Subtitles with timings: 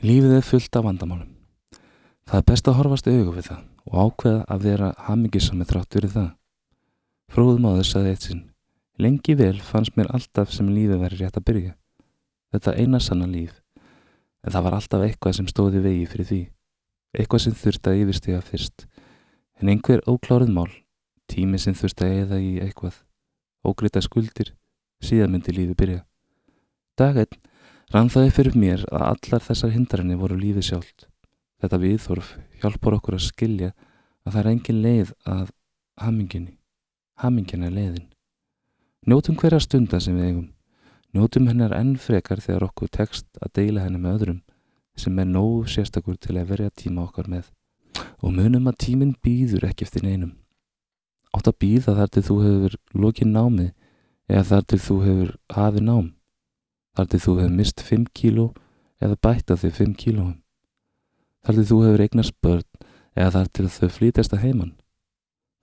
[0.00, 1.32] Lífið er fullt af vandamálum.
[2.24, 5.96] Það er best að horfast auðvitað við það og ákveða að vera hamingisam með þrátt
[5.98, 6.30] verið það.
[7.34, 8.40] Þess að eitt sinn.
[8.96, 11.74] Lengi vel fannst mér alltaf sem lífið væri rétt að byrja.
[12.48, 13.60] Þetta eina sanna líf.
[14.40, 16.40] En það var alltaf eitthvað sem stóði vegi fyrir því.
[17.18, 18.86] Eitthvað sem þurfti að yfirstiga fyrst.
[19.60, 20.72] En einhver óklárið mál,
[21.28, 22.96] tími sem þurfti að eða í eitthvað,
[23.68, 24.54] ógreita skuldir,
[25.04, 26.02] síðan myndi lífið byrja.
[26.96, 27.49] Daginn
[27.90, 31.08] rann það fyrir mér að allar þessar hindarinni voru lífið sjálft.
[31.60, 32.28] Þetta viðþorf
[32.62, 33.70] hjálpar okkur að skilja
[34.24, 35.50] að það er engin leið að
[36.00, 36.54] haminginni.
[37.20, 38.06] Hamingin er leiðin.
[39.10, 40.46] Njótum hverja stunda sem við eigum.
[41.16, 44.38] Njótum hennar enn frekar þegar okkur tekst að deila henni með öðrum
[45.00, 47.50] sem er nógu sérstakur til að verja tíma okkar með.
[48.22, 50.36] Og munum að tíminn býður ekki eftir neinum.
[51.34, 53.70] Átt að býða þar til þú hefur lokið námið
[54.30, 56.08] eða þar til þú hefur hafið nám.
[56.96, 58.46] Þar til þú hefur mist 5 kíló
[59.00, 60.36] eða bætt að þig 5 kílóum.
[61.44, 62.68] Þar til þú hefur eignast börn
[63.16, 64.72] eða þar til þau flýtast að heiman.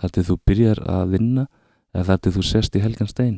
[0.02, 1.48] Þar til þú byrjar að vinna
[1.94, 3.38] eða þar til þú sest í helgan stein.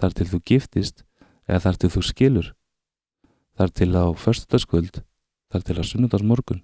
[0.00, 1.04] Þar til þú giftist
[1.46, 2.48] eða þar til þú skilur.
[3.56, 5.02] Þar til á förstutaskvöld,
[5.52, 6.62] þar til á sunnudagsmorgun.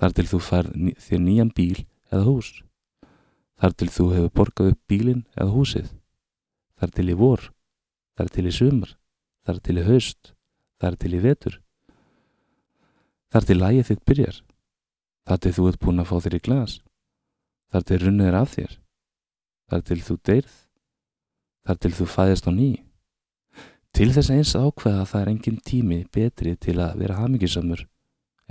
[0.00, 2.50] Þar til þú fær þér nýjan bíl eða hús.
[3.60, 5.88] Þar til þú hefur borgað upp bílinn eða húsið.
[6.80, 7.50] Þar til í vor,
[8.18, 8.90] þar til í sumar,
[9.44, 10.32] þar til í haust,
[10.80, 11.60] þar til í vetur.
[13.34, 14.40] Þar til lægið þitt byrjar.
[15.24, 16.74] Þar til þú ert búin að fá þér í glas.
[17.72, 18.76] Þar til runnið er af þér.
[19.70, 20.56] Þar til þú deyrð.
[21.64, 22.70] Þar til þú fæðist á ný.
[23.94, 27.84] Til þess eins ákveða að það er engin tími betri til að vera hamingisamur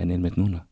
[0.00, 0.64] en einmitt núna.